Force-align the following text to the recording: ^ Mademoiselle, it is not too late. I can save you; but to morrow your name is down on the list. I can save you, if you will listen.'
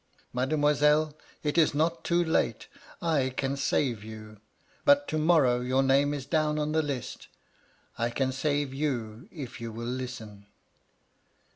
^ 0.19 0.23
Mademoiselle, 0.33 1.15
it 1.43 1.59
is 1.59 1.75
not 1.75 2.03
too 2.03 2.23
late. 2.23 2.65
I 3.03 3.29
can 3.37 3.55
save 3.55 4.03
you; 4.03 4.39
but 4.83 5.07
to 5.09 5.19
morrow 5.19 5.59
your 5.59 5.83
name 5.83 6.11
is 6.11 6.25
down 6.25 6.57
on 6.57 6.71
the 6.71 6.81
list. 6.81 7.27
I 7.99 8.09
can 8.09 8.31
save 8.31 8.73
you, 8.73 9.27
if 9.31 9.61
you 9.61 9.71
will 9.71 9.85
listen.' 9.85 10.47